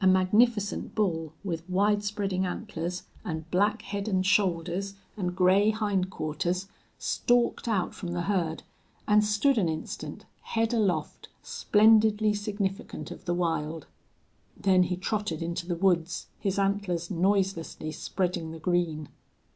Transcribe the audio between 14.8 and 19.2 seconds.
he trotted into the woods, his antlers noiselessly spreading the green.